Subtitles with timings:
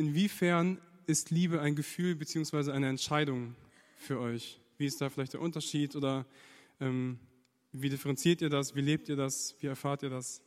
[0.00, 2.72] inwiefern ist Liebe ein Gefühl bzw.
[2.72, 3.54] eine Entscheidung
[3.98, 4.58] für euch?
[4.78, 6.24] Wie ist da vielleicht der Unterschied oder
[6.80, 7.18] ähm,
[7.72, 8.74] wie differenziert ihr das?
[8.74, 9.54] Wie lebt ihr das?
[9.60, 10.40] Wie erfahrt ihr das?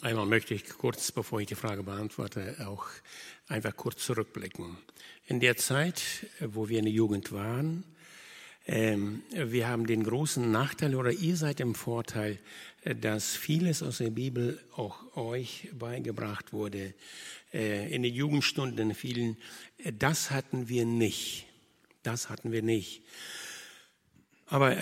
[0.00, 2.86] Einmal möchte ich kurz, bevor ich die Frage beantworte, auch
[3.46, 4.78] einfach kurz zurückblicken.
[5.26, 7.84] In der Zeit, wo wir in der Jugend waren,
[8.72, 12.38] ähm, wir haben den großen Nachteil oder ihr seid im Vorteil,
[12.84, 16.94] äh, dass vieles aus der Bibel auch euch beigebracht wurde.
[17.52, 19.36] Äh, in den Jugendstunden vielen,
[19.78, 21.46] äh, das hatten wir nicht.
[22.04, 23.02] Das hatten wir nicht.
[24.46, 24.76] Aber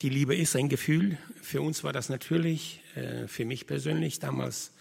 [0.00, 1.18] die Liebe ist ein Gefühl.
[1.42, 2.80] Für uns war das natürlich,
[3.28, 4.72] für mich persönlich damals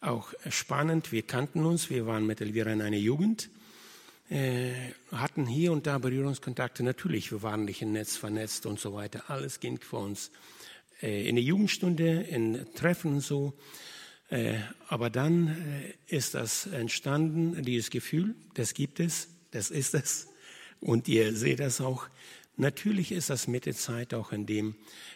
[0.00, 1.12] auch spannend.
[1.12, 3.50] Wir kannten uns, wir waren mit Elvira in einer Jugend.
[4.28, 4.72] Äh,
[5.12, 6.82] hatten hier und da Berührungskontakte.
[6.82, 9.30] Natürlich, wir waren nicht im Netz vernetzt und so weiter.
[9.30, 10.32] Alles ging für uns
[11.00, 13.54] äh, in der Jugendstunde, in Treffen und so.
[14.28, 14.58] Äh,
[14.88, 15.56] aber dann
[16.08, 20.26] ist das entstanden, dieses Gefühl, das gibt es, das ist es.
[20.80, 22.08] Und ihr seht das auch.
[22.56, 24.74] Natürlich ist das mit der Zeit auch in dem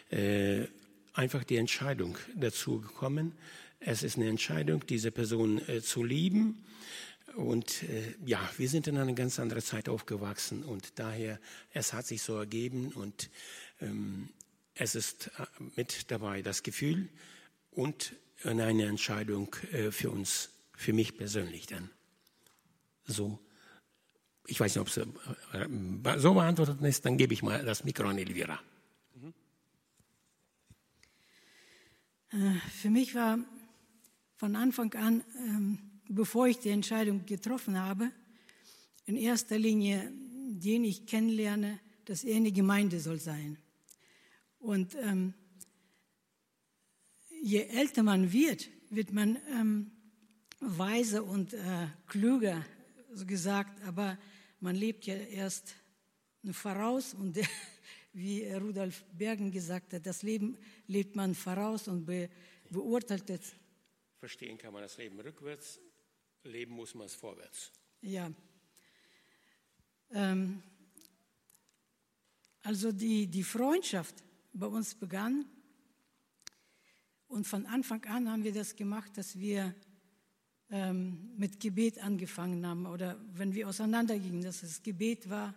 [0.09, 0.67] äh,
[1.13, 3.33] einfach die Entscheidung dazu gekommen.
[3.81, 6.63] Es ist eine Entscheidung, diese Person äh, zu lieben
[7.35, 11.39] und äh, ja, wir sind in einer ganz anderen Zeit aufgewachsen und daher,
[11.73, 13.29] es hat sich so ergeben und
[13.79, 14.29] ähm,
[14.75, 17.09] es ist äh, mit dabei das Gefühl
[17.71, 21.89] und eine Entscheidung äh, für uns, für mich persönlich dann.
[23.05, 23.39] So,
[24.47, 25.05] ich weiß nicht, ob es äh,
[25.53, 28.59] äh, so beantwortet ist, dann gebe ich mal das Mikro an Elvira.
[32.31, 33.39] Äh, für mich war
[34.37, 38.11] von Anfang an ähm, bevor ich die Entscheidung getroffen habe,
[39.05, 40.11] in erster Linie
[40.63, 43.57] den ich kennenlerne, dass er eine Gemeinde soll sein.
[44.59, 45.33] Und ähm,
[47.41, 49.91] je älter man wird, wird man ähm,
[50.59, 52.65] weiser und äh, klüger,
[53.11, 54.17] so gesagt, aber
[54.59, 55.75] man lebt ja erst
[56.51, 57.39] voraus und
[58.13, 60.57] wie Rudolf Bergen gesagt hat, das Leben
[60.87, 62.29] lebt man voraus und be,
[62.69, 63.53] beurteilt es.
[64.19, 65.79] Verstehen kann man das Leben rückwärts,
[66.43, 67.71] leben muss man es vorwärts.
[68.01, 68.31] Ja.
[70.11, 70.61] Ähm,
[72.63, 75.45] also die, die Freundschaft bei uns begann
[77.27, 79.73] und von Anfang an haben wir das gemacht, dass wir
[80.69, 85.53] ähm, mit Gebet angefangen haben oder wenn wir auseinandergingen, dass das Gebet war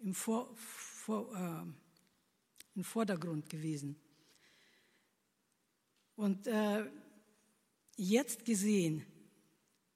[0.00, 3.96] im, Vor, vor, äh, im Vordergrund gewesen.
[6.16, 6.84] Und äh,
[7.96, 9.04] jetzt gesehen,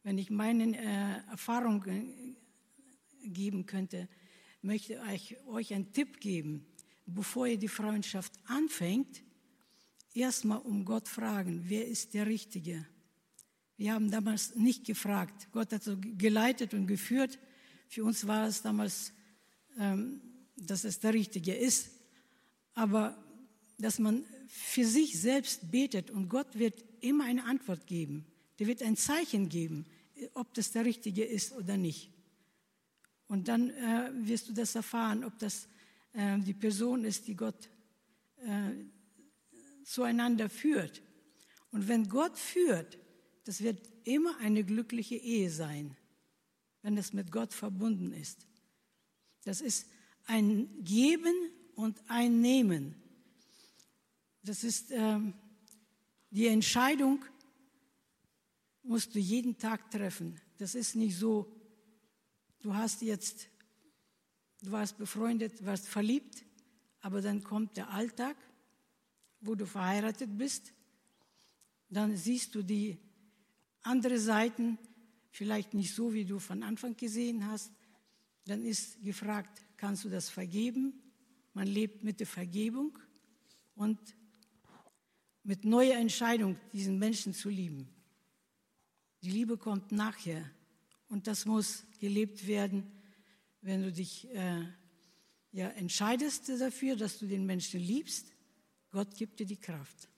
[0.02, 2.36] wenn ich meine äh, Erfahrungen
[3.24, 4.08] geben könnte,
[4.62, 6.66] möchte ich euch einen Tipp geben.
[7.06, 9.22] Bevor ihr die Freundschaft anfängt,
[10.14, 12.86] erstmal um Gott fragen, wer ist der Richtige?
[13.76, 15.48] Wir haben damals nicht gefragt.
[15.50, 17.38] Gott hat so geleitet und geführt.
[17.88, 19.12] Für uns war es damals,
[19.78, 20.20] ähm,
[20.56, 21.90] dass es der Richtige ist.
[22.74, 23.16] Aber
[23.78, 28.26] dass man für sich selbst betet und Gott wird immer eine Antwort geben.
[28.58, 29.86] Der wird ein Zeichen geben,
[30.34, 32.10] ob das der Richtige ist oder nicht.
[33.28, 35.68] Und dann äh, wirst du das erfahren, ob das
[36.12, 37.68] äh, die Person ist, die Gott
[38.36, 38.72] äh,
[39.84, 41.02] zueinander führt.
[41.70, 42.98] Und wenn Gott führt,
[43.44, 45.96] das wird immer eine glückliche Ehe sein,
[46.82, 48.46] wenn es mit Gott verbunden ist.
[49.44, 49.86] Das ist
[50.26, 51.34] ein Geben
[51.74, 52.94] und ein Nehmen.
[54.42, 55.34] Das ist ähm,
[56.30, 57.24] die Entscheidung,
[58.92, 60.38] musst du jeden Tag treffen.
[60.58, 61.50] Das ist nicht so,
[62.60, 63.48] du hast jetzt,
[64.60, 66.44] du warst befreundet, warst verliebt,
[67.00, 68.36] aber dann kommt der Alltag,
[69.40, 70.74] wo du verheiratet bist.
[71.88, 72.98] Dann siehst du die
[73.80, 74.78] andere Seiten,
[75.30, 77.72] vielleicht nicht so, wie du von Anfang gesehen hast.
[78.44, 80.92] Dann ist gefragt, kannst du das vergeben?
[81.54, 82.98] Man lebt mit der Vergebung
[83.74, 83.98] und
[85.44, 87.88] mit neuer Entscheidung, diesen Menschen zu lieben.
[89.22, 90.50] Die Liebe kommt nachher
[91.08, 92.90] und das muss gelebt werden,
[93.60, 94.66] wenn du dich äh,
[95.52, 98.26] ja, entscheidest dafür, dass du den Menschen liebst.
[98.90, 100.08] Gott gibt dir die Kraft.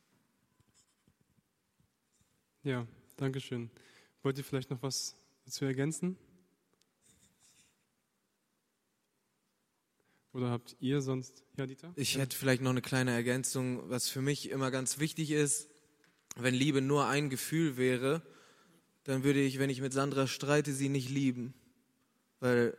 [2.63, 2.87] Ja,
[3.17, 3.71] danke schön.
[4.23, 6.17] Wollt ihr vielleicht noch was dazu ergänzen?
[10.33, 11.93] Oder habt ihr sonst, ja, Dieter?
[11.95, 15.69] Ich hätte vielleicht noch eine kleine Ergänzung, was für mich immer ganz wichtig ist.
[16.37, 18.23] Wenn Liebe nur ein Gefühl wäre,
[19.05, 21.55] dann würde ich, wenn ich mit Sandra streite, sie nicht lieben,
[22.41, 22.77] weil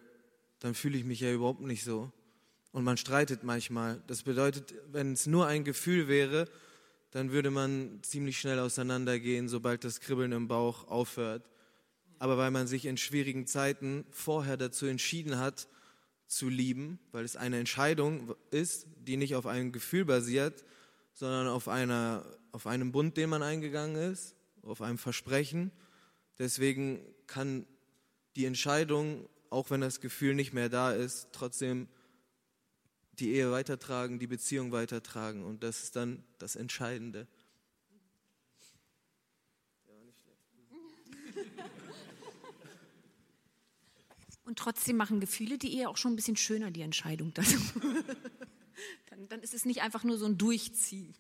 [0.60, 2.12] dann fühle ich mich ja überhaupt nicht so.
[2.72, 4.04] Und man streitet manchmal.
[4.07, 6.50] Das bedeutet, wenn es nur ein Gefühl wäre,
[7.12, 11.50] dann würde man ziemlich schnell auseinandergehen, sobald das Kribbeln im Bauch aufhört.
[12.19, 15.69] Aber weil man sich in schwierigen Zeiten vorher dazu entschieden hat,
[16.27, 20.66] zu lieben, weil es eine Entscheidung ist, die nicht auf einem Gefühl basiert,
[21.13, 25.72] sondern auf, einer, auf einem Bund, den man eingegangen ist, auf einem Versprechen.
[26.39, 27.65] Deswegen kann
[28.35, 31.87] die Entscheidung, auch wenn das Gefühl nicht mehr da ist, trotzdem
[33.13, 35.43] die Ehe weitertragen, die Beziehung weitertragen.
[35.43, 37.27] Und das ist dann das Entscheidende.
[44.45, 47.33] Und trotzdem machen Gefühle die Ehe auch schon ein bisschen schöner, die Entscheidung.
[47.33, 47.45] dann,
[49.29, 51.15] dann ist es nicht einfach nur so ein Durchziehen.